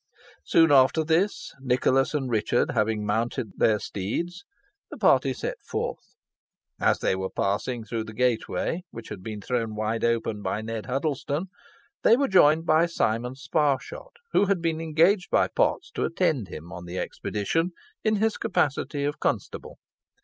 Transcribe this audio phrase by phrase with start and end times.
[0.43, 4.43] Soon after this, Nicholas and Richard having mounted their steeds,
[4.89, 6.15] the party set forth.
[6.79, 10.87] As they were passing through the gateway, which had been thrown wide open by Ned
[10.87, 11.49] Huddlestone,
[12.01, 16.71] they were joined by Simon Sparshot, who had been engaged by Potts to attend him
[16.73, 17.71] on the expedition
[18.03, 19.77] in his capacity of constable.